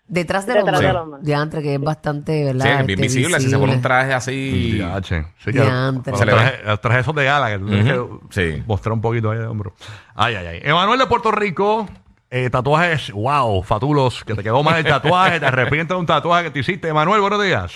Detrás 0.06 0.44
del 0.46 0.56
Detrás 0.56 0.74
hombro. 0.80 0.88
del 0.88 0.96
hombro. 0.96 1.18
Diantre, 1.22 1.62
que 1.62 1.74
es 1.74 1.80
bastante, 1.80 2.44
¿verdad? 2.44 2.64
Sí, 2.64 2.68
es 2.80 2.86
bien 2.86 2.98
Este, 3.00 3.18
visible. 3.18 3.40
Si 3.40 3.48
se 3.48 3.58
pone 3.58 3.74
un 3.74 3.80
traje 3.82 4.12
así. 4.12 4.72
Diache. 4.72 5.24
Sí, 5.38 5.52
que 5.52 5.60
Diantre. 5.60 6.10
los, 6.10 6.18
Se 6.20 6.26
le 6.26 6.32
ve. 6.32 6.38
trajes, 6.38 6.60
los 6.66 6.80
trajes 6.80 7.00
esos 7.02 7.14
de 7.14 7.24
gala 7.24 7.48
que 7.50 7.58
tienes 7.64 7.98
Ujú, 7.98 8.20
sí. 8.30 8.62
mostrar 8.66 8.92
un 8.92 9.00
poquito 9.00 9.30
ahí 9.30 9.38
de 9.38 9.46
hombro. 9.46 9.72
Ay, 10.16 10.34
ay, 10.34 10.46
ay. 10.46 10.60
Emanuel 10.64 10.98
de 10.98 11.06
Puerto 11.06 11.30
Rico, 11.30 11.86
eh, 12.28 12.50
tatuajes, 12.50 13.12
wow, 13.12 13.62
fatulos, 13.62 14.24
que 14.24 14.34
te 14.34 14.42
quedó 14.42 14.62
mal 14.64 14.78
el 14.78 14.84
tatuaje, 14.84 15.38
te 15.38 15.46
arrepientes 15.46 15.94
de 15.94 16.00
un 16.00 16.06
tatuaje 16.06 16.44
que 16.46 16.50
te 16.50 16.58
hiciste. 16.58 16.88
Emanuel, 16.88 17.20
buenos 17.20 17.40
días. 17.42 17.72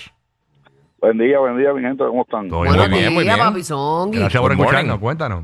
Buen 0.99 1.17
día, 1.17 1.39
buen 1.39 1.57
día, 1.57 1.71
mi 1.71 1.81
gente, 1.81 2.03
¿cómo 2.05 2.23
están? 2.23 2.49
Todo 2.49 2.59
Buenos 2.59 2.89
Muy 2.89 2.99
bien, 2.99 3.13
muy 3.13 3.23
días, 3.23 3.35
bien. 3.35 3.47
papi 3.47 3.63
Zongui. 3.63 4.19
Gracias 4.19 4.41
por 4.41 4.51
Good 4.51 4.57
morning. 4.57 4.71
escucharnos, 4.73 4.99
cuéntanos. 4.99 5.43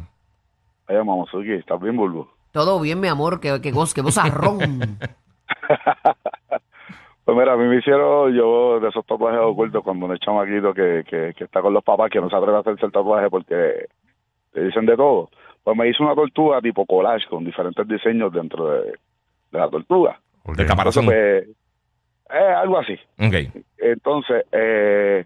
Ay, 0.92 0.98
Mamosuki, 1.06 1.54
¿estás 1.54 1.80
bien, 1.82 1.96
Bulbo? 1.96 2.30
Todo 2.52 2.80
bien, 2.82 3.00
mi 3.00 3.08
amor, 3.08 3.40
que, 3.40 3.62
que 3.62 3.72
goz, 3.72 3.94
que 3.94 4.02
ron. 4.02 4.98
Pues 7.24 7.38
mira, 7.38 7.54
a 7.54 7.56
mí 7.56 7.66
me 7.66 7.78
hicieron 7.78 8.34
yo 8.34 8.80
de 8.80 8.90
esos 8.90 9.06
tatuajes 9.06 9.40
ocultos 9.42 9.84
cuando 9.84 10.08
un 10.08 10.18
chamaquito 10.18 10.74
que, 10.74 11.04
que, 11.08 11.36
que 11.38 11.44
está 11.44 11.62
con 11.62 11.72
los 11.72 11.84
papás 11.84 12.10
que 12.10 12.20
no 12.20 12.28
se 12.30 12.36
atreve 12.36 12.58
a 12.58 12.62
hacerse 12.62 12.88
el 12.88 12.92
tatuaje 12.92 13.30
porque 13.30 13.86
le 14.54 14.64
dicen 14.64 14.88
de 14.88 14.98
todo. 14.98 15.30
Pues 15.64 15.78
me 15.78 15.88
hizo 15.88 16.04
una 16.04 16.16
tortuga 16.16 16.60
tipo 16.62 16.84
collage 16.86 17.28
con 17.30 17.46
diferentes 17.46 17.88
diseños 17.88 18.34
dentro 18.34 18.72
de, 18.72 18.82
de 19.52 19.60
la 19.60 19.70
tortuga. 19.70 20.20
Ok. 20.44 20.58
Del 20.58 20.68
caparazón. 20.68 21.04
Entonces, 21.06 21.56
pues, 22.28 22.42
eh, 22.42 22.54
algo 22.54 22.80
así. 22.80 23.00
Ok. 23.20 23.64
Entonces, 23.78 24.46
eh, 24.52 25.26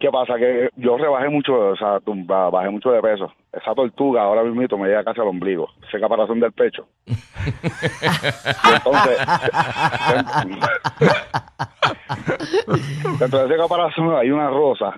¿qué 0.00 0.10
pasa? 0.10 0.34
Que 0.36 0.70
yo 0.76 0.96
rebajé 0.96 1.28
mucho, 1.28 1.52
o 1.54 1.76
sea, 1.76 2.00
tumba- 2.00 2.48
bajé 2.50 2.70
mucho 2.70 2.90
de 2.90 3.02
peso. 3.02 3.30
Esa 3.52 3.74
tortuga 3.74 4.22
ahora 4.22 4.42
mismo 4.42 4.78
me 4.78 4.88
llega 4.88 5.04
casi 5.04 5.20
al 5.20 5.28
ombligo, 5.28 5.68
ese 5.86 6.00
caparazón 6.00 6.40
del 6.40 6.52
pecho. 6.52 6.86
Entonces, 7.06 9.18
dentro 13.18 13.38
de 13.40 13.46
ese 13.46 13.56
caparazón 13.56 14.14
hay 14.16 14.30
una 14.30 14.48
rosa. 14.48 14.94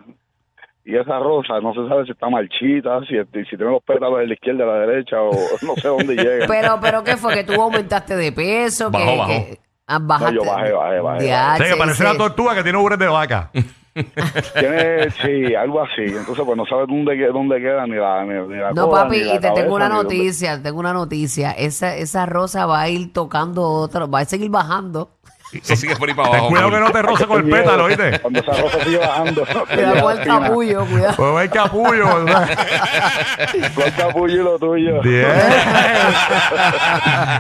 Y 0.85 0.97
esa 0.97 1.19
rosa 1.21 1.61
no 1.61 1.73
se 1.75 1.89
sabe 1.89 2.05
si 2.07 2.11
está 2.11 2.29
marchita, 2.29 2.99
si, 3.03 3.15
si 3.45 3.57
tiene 3.57 3.71
los 3.71 3.83
pétalos 3.85 4.19
de 4.19 4.27
la 4.27 4.35
izquierda, 4.35 4.65
de 4.65 4.71
la 4.73 4.79
derecha, 4.87 5.23
o 5.23 5.31
no 5.63 5.75
sé 5.77 5.87
dónde 5.89 6.17
llega. 6.17 6.47
Pero, 6.49 6.79
pero, 6.81 7.05
¿qué 7.05 7.17
fue? 7.17 7.35
¿Que 7.35 7.45
tú 7.45 7.53
aumentaste 7.61 8.17
de 8.17 8.33
peso? 8.33 8.91
Bajó, 8.91 9.05
que, 9.05 9.17
bajó. 9.17 9.29
que- 9.31 9.59
ah, 9.87 9.99
bajaste. 10.03 10.35
No, 10.35 10.45
yo 10.45 10.51
bajé, 10.51 10.73
bajé, 10.73 11.01
bajé, 11.01 11.23
Diache, 11.25 11.65
Sí, 11.65 11.71
que 11.73 11.77
parece 11.79 12.03
una 12.05 12.19
tortuga 12.19 12.55
que 12.57 12.63
tiene 12.65 12.79
ubres 12.79 12.99
de 12.99 13.07
vaca. 13.07 13.51
Tiene, 14.59 15.11
sí, 15.11 15.55
algo 15.55 15.83
así. 15.83 16.03
Entonces, 16.03 16.45
pues 16.45 16.57
no 16.57 16.65
sabe 16.67 16.87
dónde, 16.87 17.27
dónde 17.27 17.61
queda 17.61 17.87
ni 17.87 17.97
la, 17.97 18.25
ni, 18.25 18.33
ni 18.49 18.61
la 18.61 18.73
No, 18.73 18.89
cola, 18.89 19.03
papi, 19.05 19.19
ni 19.19 19.25
la 19.25 19.35
y 19.35 19.41
te 19.41 19.51
tengo 19.51 19.75
una 19.75 19.89
noticia, 19.89 20.63
tengo 20.63 20.81
una 20.81 20.93
noticia. 20.93 21.53
Esa, 21.53 21.95
esa 21.97 22.25
rosa 22.27 22.65
va 22.67 22.81
a 22.81 22.89
ir 22.89 23.13
tocando 23.13 23.63
otra, 23.63 24.07
va 24.07 24.21
a 24.21 24.25
seguir 24.25 24.51
bajando. 24.51 25.11
Eso 25.53 25.77
sigue 25.77 25.97
por 25.97 26.09
ahí 26.09 26.15
para 26.15 26.29
Ten 26.31 26.39
abajo. 26.39 26.51
cuidado 26.51 26.71
que 26.71 26.81
no 26.81 26.91
te 26.91 27.03
roce 27.03 27.27
con 27.27 27.45
el 27.45 27.51
pétalo, 27.51 27.85
¿oíste? 27.85 28.19
Cuando 28.21 28.41
esa 28.41 28.53
rosa 28.53 28.85
sigue 28.85 28.99
bajando. 28.99 29.45
Cuidado 29.73 30.03
con 30.03 30.19
el 30.19 30.27
capullo, 30.27 30.87
cuidado. 30.87 31.15
Pues 31.17 31.35
va 31.35 31.43
el 31.43 31.51
capullo. 31.51 32.25
¿verdad? 32.25 32.49
Con 33.75 33.85
el 33.85 33.95
capullo 33.95 34.35
y 34.35 34.45
lo 34.45 34.59
tuyo. 34.59 35.01
Bien. 35.03 35.27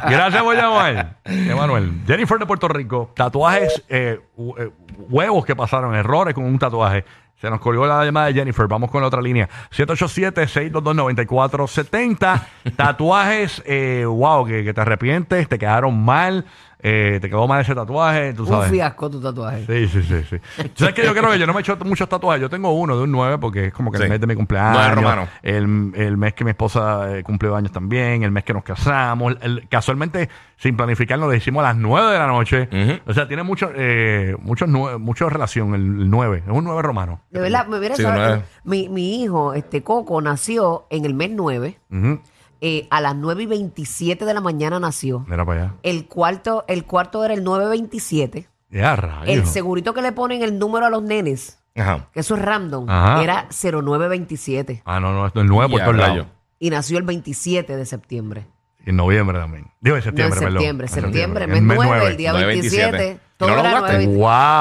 Gracias 0.08 0.42
por 0.42 0.54
llamar, 0.54 1.16
Emanuel. 1.24 1.92
Jennifer 2.06 2.38
de 2.38 2.46
Puerto 2.46 2.68
Rico, 2.68 3.10
tatuajes, 3.14 3.82
eh, 3.88 4.20
eh, 4.58 4.70
huevos 5.08 5.44
que 5.44 5.56
pasaron, 5.56 5.94
errores 5.94 6.34
con 6.34 6.44
un 6.44 6.58
tatuaje. 6.58 7.04
Se 7.40 7.50
nos 7.50 7.60
colgó 7.60 7.86
la 7.86 8.04
llamada 8.04 8.26
de 8.28 8.34
Jennifer. 8.34 8.66
Vamos 8.68 8.88
con 8.90 9.00
la 9.00 9.08
otra 9.08 9.20
línea. 9.20 9.48
787-622-9470. 9.76 12.40
Tatuajes, 12.76 13.60
eh, 13.66 14.04
wow, 14.06 14.46
que, 14.46 14.62
que 14.62 14.72
te 14.72 14.80
arrepientes, 14.80 15.48
te 15.48 15.58
quedaron 15.58 16.00
mal. 16.04 16.44
Eh, 16.82 17.18
te 17.20 17.28
quedó 17.28 17.46
mal 17.46 17.60
ese 17.60 17.74
tatuaje, 17.74 18.34
tú 18.34 18.42
Un 18.42 18.48
sabes. 18.48 18.70
fiasco 18.70 19.08
tu 19.08 19.20
tatuaje. 19.20 19.64
Sí, 19.66 19.88
sí, 19.88 20.02
sí, 20.02 20.22
sí. 20.28 20.36
Tú 20.64 20.70
¿Sabes 20.84 20.94
que 20.94 21.04
Yo 21.04 21.14
creo 21.14 21.30
que 21.30 21.38
yo 21.38 21.46
no 21.46 21.52
me 21.52 21.60
he 21.60 21.62
hecho 21.62 21.76
muchos 21.84 22.08
tatuajes. 22.08 22.40
Yo 22.42 22.50
tengo 22.50 22.72
uno 22.72 22.96
de 22.96 23.04
un 23.04 23.12
9 23.12 23.38
porque 23.38 23.66
es 23.66 23.72
como 23.72 23.90
que 23.92 23.98
Sí. 23.98 24.04
el 24.04 24.08
mes 24.10 24.20
de 24.20 24.26
mi 24.26 24.34
cumpleaños. 24.34 24.78
Nueve 24.78 24.94
romano. 24.96 25.28
El, 25.42 25.92
el 25.94 26.16
mes 26.16 26.34
que 26.34 26.44
mi 26.44 26.50
esposa 26.50 27.16
eh, 27.18 27.22
cumplió 27.22 27.54
años 27.54 27.70
también. 27.72 28.22
El 28.24 28.30
mes 28.32 28.42
que 28.44 28.52
nos 28.52 28.64
casamos. 28.64 29.36
El- 29.40 29.68
casualmente, 29.68 30.28
sin 30.56 30.76
planificarlo, 30.76 31.26
lo 31.26 31.34
hicimos 31.34 31.62
a 31.64 31.68
las 31.68 31.76
9 31.76 32.12
de 32.12 32.18
la 32.18 32.26
noche. 32.26 32.68
Ujú. 32.72 33.10
O 33.10 33.14
sea, 33.14 33.28
tiene 33.28 33.42
mucho, 33.44 33.70
eh, 33.74 34.34
muchos 34.40 34.68
nue- 34.68 34.98
mucho 34.98 35.28
relación 35.28 35.74
el, 35.74 35.82
el 36.02 36.10
9. 36.10 36.42
Es 36.46 36.52
un 36.52 36.64
9 36.64 36.82
romano. 36.82 37.20
De 37.30 37.40
verdad, 37.40 37.66
me 37.68 37.78
hubiera 37.78 37.94
Sí, 37.96 38.02
sabido- 38.02 38.42
mi, 38.64 38.88
mi 38.88 39.22
hijo, 39.22 39.54
este 39.54 39.82
Coco, 39.82 40.20
nació 40.20 40.86
en 40.90 41.04
el 41.04 41.14
mes 41.14 41.30
9. 41.32 41.78
Ujú. 41.90 42.20
Eh, 42.64 42.86
a 42.90 43.00
las 43.00 43.16
9 43.16 43.42
y 43.42 43.46
27 43.46 44.24
de 44.24 44.32
la 44.34 44.40
mañana 44.40 44.78
nació. 44.78 45.24
Mira 45.28 45.44
para 45.44 45.62
allá. 45.64 45.74
El 45.82 46.06
cuarto, 46.06 46.64
el 46.68 46.84
cuarto 46.84 47.24
era 47.24 47.34
el 47.34 47.42
927. 47.44 48.48
Ya, 48.70 48.94
rayos. 48.96 49.28
El 49.28 49.46
segurito 49.46 49.92
que 49.92 50.00
le 50.00 50.12
ponen 50.12 50.42
el 50.42 50.58
número 50.58 50.86
a 50.86 50.90
los 50.90 51.02
nenes, 51.02 51.58
Ajá. 51.76 52.08
que 52.12 52.20
eso 52.20 52.36
es 52.36 52.42
random, 52.42 52.88
Ajá. 52.88 53.22
era 53.22 53.46
0927. 53.50 54.82
Ah, 54.84 55.00
no, 55.00 55.12
no, 55.12 55.26
esto 55.26 55.40
es 55.40 55.44
el 55.44 55.48
9 55.50 55.70
por 55.70 55.78
Ya, 55.80 55.84
todos 55.86 55.96
rayo. 55.98 56.14
lados. 56.22 56.32
Y 56.58 56.70
nació 56.70 56.98
el 56.98 57.04
27 57.04 57.76
de 57.76 57.84
septiembre. 57.86 58.46
Y 58.84 58.90
en 58.90 58.96
noviembre 58.96 59.38
también. 59.38 59.66
Digo, 59.80 59.96
en 59.96 60.00
No, 60.00 60.04
septiembre, 60.04 60.38
en 60.38 60.44
perdón. 60.44 60.52
septiembre, 60.60 60.86
En 60.86 60.92
septiembre, 60.92 61.44
En 61.44 61.50
mes 61.50 61.62
9, 61.62 61.84
nueve. 61.84 62.06
el 62.08 62.16
día 62.16 62.32
9:27. 62.32 62.46
27. 62.46 63.12
¿Y 63.12 63.38
Todo 63.38 63.48
no 63.50 63.54
lo 63.56 63.60
era 63.62 63.70
jugaste? 63.78 63.96
9:27. 64.08 64.16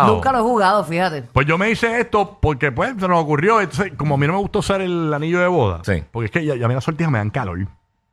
Wow. 0.05 0.13
Nunca 0.15 0.31
lo 0.31 0.37
he 0.37 0.41
jugado, 0.41 0.83
fíjate. 0.83 1.21
Pues 1.33 1.47
yo 1.47 1.57
me 1.57 1.69
hice 1.71 1.99
esto 1.99 2.37
porque 2.41 2.71
pues 2.71 2.93
se 2.99 3.07
nos 3.07 3.21
ocurrió. 3.23 3.61
Entonces, 3.61 3.93
como 3.97 4.15
a 4.15 4.17
mí 4.17 4.27
no 4.27 4.33
me 4.33 4.39
gustó 4.39 4.59
usar 4.59 4.81
el 4.81 5.13
anillo 5.13 5.39
de 5.39 5.47
boda. 5.47 5.81
Sí. 5.83 6.03
Porque 6.11 6.25
es 6.25 6.31
que 6.31 6.45
ya, 6.45 6.55
ya 6.55 6.65
a 6.65 6.67
mí 6.67 6.73
las 6.75 6.83
sortijas 6.83 7.11
me 7.11 7.17
dan 7.19 7.29
calor. 7.29 7.59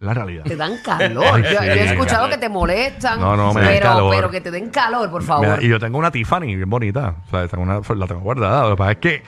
La 0.01 0.15
realidad. 0.15 0.45
Te 0.45 0.55
dan 0.57 0.79
calor. 0.85 1.43
Yo, 1.43 1.61
he 1.61 1.85
escuchado 1.91 2.29
que 2.29 2.39
te 2.39 2.49
molestan. 2.49 3.19
No, 3.21 3.37
no, 3.37 3.53
me 3.53 3.61
dan 3.63 3.71
pero, 3.71 3.87
calor. 3.87 4.15
pero 4.15 4.31
que 4.31 4.41
te 4.41 4.51
den 4.51 4.71
calor, 4.71 5.11
por 5.11 5.23
favor. 5.23 5.47
da- 5.47 5.59
y 5.63 5.69
yo 5.69 5.79
tengo 5.81 5.99
una 5.99 6.11
Tiffany 6.11 6.55
bien 6.57 6.71
bonita. 6.71 7.17
O 7.27 7.31
sea, 7.31 7.49
tengo 7.49 7.63
una, 7.65 7.81
la 7.97 8.07
tengo 8.07 8.21
guardada. 8.21 8.63
Lo 8.65 8.71
que 8.71 8.77
pasa 8.77 8.91
es 8.93 8.99
que 8.99 9.23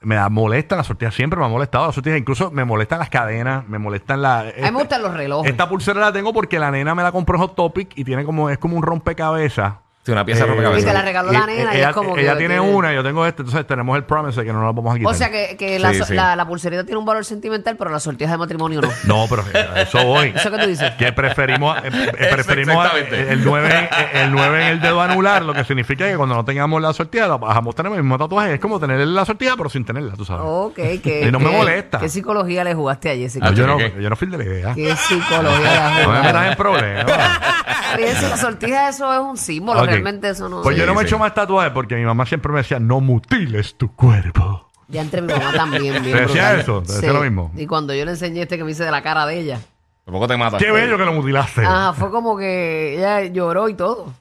me 0.00 0.14
da 0.16 0.28
molesta 0.30 0.76
las 0.76 0.86
sortijas. 0.86 1.14
Siempre 1.14 1.38
me 1.38 1.44
ha 1.44 1.48
molestado 1.48 1.86
las 1.86 1.94
sortijas. 1.94 2.18
Incluso 2.18 2.50
me 2.50 2.64
molestan 2.64 2.98
las 3.00 3.10
cadenas. 3.10 3.68
Me 3.68 3.78
molestan 3.78 4.22
las. 4.22 4.44
a 4.46 4.56
mí 4.56 4.62
me 4.62 4.70
gustan 4.70 5.02
los 5.02 5.12
relojes. 5.14 5.50
Esta 5.50 5.68
pulsera 5.68 6.00
la 6.00 6.12
tengo 6.12 6.32
porque 6.32 6.58
la 6.58 6.70
nena 6.70 6.94
me 6.94 7.02
la 7.02 7.12
compró 7.12 7.36
en 7.36 7.42
Hot 7.42 7.54
Topic 7.54 7.92
y 7.96 8.04
tiene 8.04 8.24
como, 8.24 8.48
es 8.50 8.56
como 8.58 8.76
un 8.76 8.82
rompecabezas. 8.82 9.74
Sí, 10.04 10.12
una 10.12 10.22
pieza 10.22 10.44
Eh, 10.44 10.48
rompecabezas. 10.48 10.82
Y 10.82 10.86
te 10.86 10.92
la 10.92 11.00
regaló 11.00 11.32
la 11.32 11.46
nena 11.46 11.74
y 11.74 11.78
ella, 11.78 11.88
es 11.88 11.94
como 11.94 12.14
que 12.14 12.20
ella 12.20 12.36
tiene 12.36 12.56
tiene- 12.56 12.74
una, 12.74 12.92
yo 12.92 13.02
tengo 13.02 13.24
esta, 13.24 13.40
entonces 13.42 13.66
tenemos 13.66 13.96
el 13.96 14.04
promise 14.04 14.38
de 14.38 14.46
que 14.46 14.52
no 14.52 14.60
la 14.60 14.70
vamos 14.72 14.94
a 14.94 14.98
quitar. 14.98 15.10
o 15.14 15.16
sea 15.16 15.30
que, 15.30 15.56
que 15.56 15.78
la, 15.78 15.92
Sí, 15.92 15.98
so- 16.00 16.04
sí. 16.04 16.12
La, 16.14 16.36
la 16.36 16.46
pulserita 16.46 16.84
tiene 16.84 16.98
un 16.98 17.06
valor 17.06 17.24
sentimental, 17.24 17.76
pero 17.78 17.90
la 17.90 17.98
sortija 18.00 18.32
de 18.32 18.36
matrimonio 18.36 18.82
no. 18.82 18.88
No, 19.04 19.26
pero 19.30 19.42
a 19.72 19.80
eso 19.80 20.04
voy. 20.04 20.28
¿Eso 20.36 20.50
que 20.50 20.58
tú 20.58 20.66
dices? 20.66 20.90
Que 20.98 21.10
preferimos, 21.14 21.78
eh, 21.78 21.88
eh, 22.18 22.28
preferimos 22.30 22.84
exactamente. 22.84 23.32
el 23.32 23.42
9, 23.46 23.88
el 24.12 24.30
9 24.32 24.62
en 24.62 24.68
el 24.72 24.80
dedo 24.82 25.00
anular, 25.00 25.42
lo 25.42 25.54
que 25.54 25.64
significa 25.64 26.06
que 26.06 26.16
cuando 26.18 26.34
no 26.34 26.44
tengamos 26.44 26.82
la 26.82 26.92
sortija, 26.92 27.26
la 27.26 27.38
bajamos, 27.38 27.74
tenemos 27.74 27.96
el 27.96 28.04
mismo 28.04 28.18
tatuaje. 28.18 28.52
Es 28.52 28.60
como 28.60 28.78
tener 28.78 28.98
la 29.06 29.24
sortija, 29.24 29.54
pero 29.56 29.70
sin 29.70 29.86
tenerla, 29.86 30.12
tú 30.16 30.26
sabes. 30.26 30.42
Ok, 30.46 30.74
que. 31.02 31.24
Y 31.28 31.32
no 31.32 31.38
me 31.40 31.48
que- 31.48 31.56
molesta. 31.56 31.98
¿Qué 32.00 32.10
psicología 32.10 32.62
le 32.62 32.74
jugaste 32.74 33.10
a 33.10 33.14
Jessica? 33.14 33.46
No, 33.46 33.52
yo, 33.52 33.76
¿qué, 33.78 33.88
no, 33.94 34.00
yo 34.02 34.10
no 34.10 34.16
fui 34.16 34.28
de 34.28 34.36
la 34.36 34.44
idea. 34.44 34.74
¿Qué 34.74 34.94
psicología 34.96 35.94
le 35.96 36.02
No 36.02 36.12
me 36.12 36.18
jugaste? 36.18 36.26
metas 36.26 36.46
en 36.50 36.56
problemas. 36.56 37.04
Pero 37.96 38.18
si 38.18 38.26
la 38.26 38.36
sortija 38.36 38.88
eso 38.88 39.12
es 39.14 39.20
un 39.20 39.36
símbolo, 39.36 39.80
Ok. 39.80 39.88
Realmente 39.94 40.28
eso 40.30 40.48
no. 40.48 40.62
Pues 40.62 40.76
yo 40.76 40.86
no 40.86 40.94
me 40.94 41.00
he 41.00 41.04
Sí, 41.04 41.08
hecho 41.08 41.18
más 41.18 41.34
tatuajes 41.34 41.72
porque 41.72 41.96
mi 41.96 42.04
mamá 42.04 42.26
siempre 42.26 42.52
me 42.52 42.58
decía, 42.58 42.78
no 42.78 43.00
mutiles 43.00 43.76
tu 43.76 43.94
cuerpo. 43.94 44.68
Ya 44.88 45.00
entre 45.00 45.22
mi 45.22 45.32
mamá 45.32 45.52
también. 45.52 45.82
Bien 46.02 46.16
¿Te 46.16 46.22
decía 46.22 46.52
brutal. 46.54 46.60
eso? 46.60 46.82
¿Te 46.82 46.92
decía 46.92 47.12
lo 47.12 47.20
mismo? 47.22 47.52
Y 47.56 47.66
cuando 47.66 47.94
yo 47.94 48.04
le 48.04 48.10
enseñé 48.12 48.42
este 48.42 48.56
que 48.58 48.64
me 48.64 48.70
hice 48.72 48.84
de 48.84 48.90
la 48.90 49.02
cara 49.02 49.26
de 49.26 49.38
ella, 49.40 49.60
Tampoco 50.04 50.26
te 50.28 50.36
mata. 50.36 50.58
Qué 50.58 50.70
bello 50.70 50.98
que 50.98 51.04
lo 51.06 51.14
mutilaste. 51.14 51.64
ajá, 51.64 51.94
fue 51.94 52.10
como 52.10 52.36
que 52.36 52.96
ella 52.98 53.22
lloró 53.24 53.68
y 53.70 53.74
todo. 53.74 54.12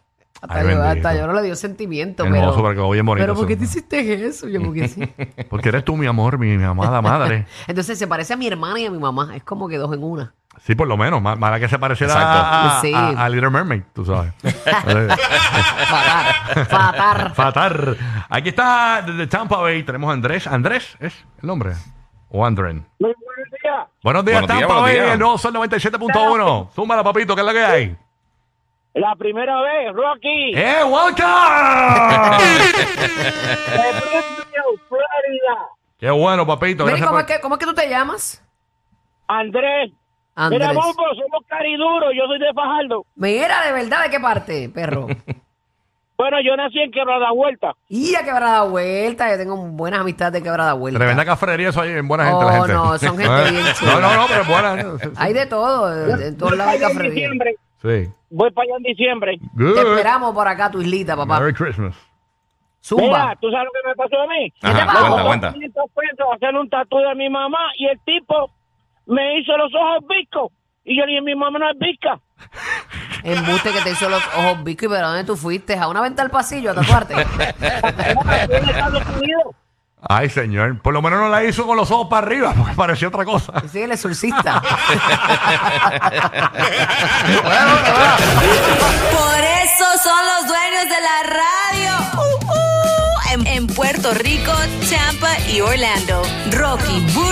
Hasta, 0.42 0.56
Ay, 0.56 0.62
yo, 0.63 0.68
bendito. 0.68 0.88
hasta 0.89 1.13
lloró, 1.15 1.34
le 1.34 1.42
dio 1.42 1.56
sentimiento. 1.56 2.24
Hermoso, 2.25 2.42
pero, 2.51 2.62
porque 2.63 2.75
quedó 2.75 2.89
bien 2.92 3.06
bonito 3.06 3.24
pero 3.24 3.36
¿por 3.36 3.48
qué 3.48 3.53
eso. 3.53 3.60
te 3.60 3.65
hiciste 3.65 4.25
eso? 4.25 4.48
Yo, 4.50 4.62
porque 4.62 4.88
sí. 4.89 5.01
Porque 5.50 5.70
eres 5.70 5.84
tú, 5.86 5.96
mi 5.98 6.06
amor, 6.06 6.38
mi, 6.38 6.58
mi 6.58 6.63
amada 6.63 7.01
madre. 7.01 7.46
Entonces 7.68 7.98
se 7.98 8.08
parece 8.08 8.34
a 8.34 8.38
mi 8.38 8.48
hermana 8.48 8.80
y 8.80 8.86
a 8.86 8.92
mi 8.92 8.98
mamá. 9.00 9.36
Es 9.36 9.44
como 9.44 9.68
que 9.70 9.77
dos 9.77 9.94
en 9.94 10.03
una. 10.03 10.34
Sí, 10.65 10.75
por 10.75 10.88
lo 10.88 10.96
menos. 10.96 11.22
Más, 11.22 11.38
más 11.38 11.60
que 11.60 11.67
se 11.67 11.77
pareciera 11.77 12.13
a, 12.15 12.77
a- 12.77 12.82
Sí. 12.82 12.93
a- 12.93 13.25
a 13.25 13.29
Little 13.29 13.50
Mermaid, 13.50 13.84
tú 13.93 14.05
sabes. 14.05 14.34
Fatar. 14.43 15.17
Fatar. 16.67 17.34
Fatar. 17.36 17.96
Aquí 18.29 18.50
está 18.50 19.01
desde 19.05 19.27
Tampa 19.27 19.58
Bay. 19.58 19.84
Tenemos 19.84 20.10
a 20.10 20.13
Andrés. 20.13 20.48
¿Andrés 20.48 20.96
es 21.01 21.13
el 21.41 21.48
nombre? 21.48 21.74
¿O 22.29 22.46
Andren? 22.46 22.86
Muy 23.00 23.13
buenos 23.13 23.51
días. 23.62 23.88
Buenos 24.03 24.25
días, 24.25 24.41
Buenos 24.41 24.48
días, 24.58 24.58
Tampa 24.62 24.65
buenos 24.65 24.82
Bay. 24.84 24.93
días. 24.93 25.13
El 25.13 25.20
nuevo 25.20 25.38
Sol 25.38 25.53
97.1. 25.53 26.70
Zúmbala, 26.74 27.03
papito, 27.03 27.36
¿qué 27.36 27.41
es 27.41 27.48
lo 27.48 27.53
que 27.53 27.63
hay? 27.65 27.98
La 28.96 29.15
primera 29.15 29.60
vez, 29.62 29.93
Rocky. 29.93 30.53
¡Eh, 30.55 30.84
welcome! 30.86 31.24
de 33.74 34.79
Florida. 34.88 35.58
Qué 36.00 36.10
bueno, 36.12 36.46
papito. 36.48 36.84
Mira, 36.86 36.98
Gracias 36.98 37.08
¿cómo, 37.08 37.20
por... 37.20 37.29
es 37.29 37.36
que, 37.36 37.41
¿cómo 37.41 37.55
es 37.55 37.60
que 37.60 37.65
tú 37.65 37.74
te 37.74 37.89
llamas? 37.89 38.41
Andrés. 39.27 39.91
Andrés. 40.35 40.67
Mira, 40.67 40.73
Bombo, 40.73 41.03
somos 41.15 41.45
cariduros. 41.47 42.11
Yo 42.15 42.25
soy 42.27 42.39
de 42.39 42.53
Fajardo. 42.53 43.05
Mira, 43.15 43.65
de 43.65 43.71
verdad, 43.71 44.03
¿de 44.03 44.09
qué 44.09 44.19
parte, 44.19 44.69
perro? 44.69 45.07
Bueno, 46.15 46.37
yo 46.45 46.55
nací 46.55 46.79
en 46.79 46.91
Quebrada 46.91 47.31
Vuelta. 47.31 47.73
Y 47.89 48.13
a 48.15 48.23
quebrada 48.23 48.63
vuelta, 48.65 49.29
yo 49.31 49.37
tengo 49.37 49.57
buenas 49.57 50.01
amistades 50.01 50.33
de 50.33 50.43
quebrada 50.43 50.73
vuelta. 50.73 50.99
Tremenda 50.99 51.25
cafrería, 51.25 51.69
eso 51.69 51.81
hay 51.81 51.89
en 51.91 52.07
buena 52.07 52.25
gente, 52.25 52.45
Oh, 52.45 52.49
gente. 52.51 52.73
no, 52.73 52.97
son 52.99 53.17
gente 53.17 53.51
bien 53.51 53.63
No, 53.65 53.73
chula. 53.73 53.99
no, 53.99 54.15
no, 54.15 54.25
pero 54.27 54.41
es 54.43 54.47
buena. 54.47 55.11
Hay 55.17 55.33
de 55.33 55.45
todo, 55.47 55.91
en 56.21 56.37
todos 56.37 56.55
lados 56.55 56.73
hay 56.73 56.79
Voy 56.79 56.85
en 56.85 56.93
cafrería. 56.93 57.13
diciembre. 57.15 57.55
Sí. 57.81 58.09
Voy 58.29 58.51
para 58.51 58.63
allá 58.65 58.75
en 58.77 58.83
diciembre. 58.83 59.37
Good. 59.53 59.73
Te 59.73 59.81
esperamos 59.81 60.33
por 60.35 60.47
acá, 60.47 60.69
tu 60.71 60.81
islita, 60.81 61.17
papá. 61.17 61.39
Merry 61.39 61.53
Christmas. 61.53 61.95
Zumba. 62.81 63.03
Mira, 63.05 63.37
¿tú 63.41 63.49
sabes 63.49 63.65
lo 63.65 63.71
que 63.81 63.87
me 63.89 63.95
pasó 63.95 64.21
a 64.21 64.27
mí? 64.27 64.51
¿Qué 64.51 64.59
te 64.61 64.67
Ajá, 64.67 64.85
pasó? 64.85 65.07
cuenta, 65.09 65.23
cuenta. 65.25 65.53
500 65.53 65.83
pesos 65.95 66.27
hacer 66.35 66.55
un 66.55 66.69
tatu 66.69 66.97
de 66.99 67.15
mi 67.15 67.29
mamá 67.29 67.59
y 67.79 67.87
el 67.87 67.99
tipo 68.05 68.51
me 69.05 69.39
hizo 69.39 69.55
los 69.57 69.72
ojos 69.74 70.05
viscos. 70.07 70.51
Y 70.86 70.98
yo 70.98 71.05
le 71.05 71.13
dije, 71.13 71.22
mi 71.22 71.36
mamá 71.36 71.60
no 71.60 71.69
es 71.69 71.77
visca. 71.79 72.19
Embuste 73.24 73.72
que 73.72 73.81
te 73.81 73.91
hizo 73.91 74.10
los 74.10 74.22
ojos 74.36 74.63
bico 74.63 74.86
y 74.86 74.89
pero 74.89 75.07
¿dónde 75.07 75.24
tú 75.24 75.38
fuiste? 75.38 75.75
¿A 75.77 75.88
una 75.88 76.01
venta 76.01 76.24
al 76.24 76.29
pasillo 76.29 76.72
a 76.72 76.74
tatuarte? 76.74 77.15
Ay, 80.10 80.29
señor. 80.29 80.81
Por 80.81 80.93
lo 80.93 81.01
menos 81.01 81.19
no 81.22 81.29
la 81.29 81.45
hizo 81.45 81.65
con 81.65 81.77
los 81.77 81.89
ojos 81.89 82.07
para 82.10 82.27
arriba, 82.27 82.53
porque 82.57 82.74
parecía 82.75 83.07
otra 83.07 83.24
cosa. 83.24 83.53
Sí, 83.72 83.79
el 83.81 83.93
exorcista. 83.93 84.62
Por 84.62 84.72
eso 89.63 89.86
son 90.03 90.25
los 90.27 90.48
dueños 90.48 90.83
de 90.83 91.00
la 91.00 91.24
radio. 91.29 91.91
Uh, 92.17 92.45
uh. 92.45 93.33
En, 93.33 93.48
en 93.48 93.67
Puerto 93.67 94.13
Rico, 94.13 94.51
Tampa 94.89 95.39
y 95.50 95.62
Orlando. 95.62 96.22
Rocky, 96.51 97.00
Burbu 97.13 97.24